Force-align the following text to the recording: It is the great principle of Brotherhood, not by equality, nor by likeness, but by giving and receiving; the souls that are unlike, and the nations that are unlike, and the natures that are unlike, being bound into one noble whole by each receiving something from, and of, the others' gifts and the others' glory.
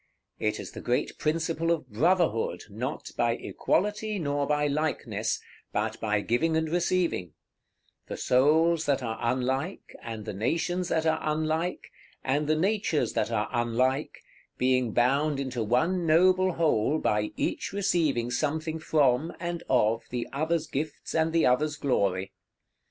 It 0.39 0.59
is 0.59 0.71
the 0.71 0.81
great 0.81 1.19
principle 1.19 1.69
of 1.69 1.87
Brotherhood, 1.87 2.63
not 2.71 3.11
by 3.15 3.33
equality, 3.33 4.17
nor 4.17 4.47
by 4.47 4.65
likeness, 4.65 5.39
but 5.71 5.99
by 5.99 6.21
giving 6.21 6.57
and 6.57 6.67
receiving; 6.69 7.33
the 8.07 8.17
souls 8.17 8.87
that 8.87 9.03
are 9.03 9.19
unlike, 9.21 9.95
and 10.01 10.25
the 10.25 10.33
nations 10.33 10.87
that 10.87 11.05
are 11.05 11.19
unlike, 11.21 11.91
and 12.23 12.47
the 12.47 12.55
natures 12.55 13.13
that 13.13 13.29
are 13.29 13.47
unlike, 13.51 14.23
being 14.57 14.91
bound 14.91 15.39
into 15.39 15.63
one 15.63 16.07
noble 16.07 16.53
whole 16.53 16.97
by 16.97 17.31
each 17.37 17.71
receiving 17.71 18.31
something 18.31 18.79
from, 18.79 19.31
and 19.39 19.61
of, 19.69 20.05
the 20.09 20.27
others' 20.33 20.65
gifts 20.65 21.13
and 21.13 21.31
the 21.31 21.45
others' 21.45 21.75
glory. 21.75 22.31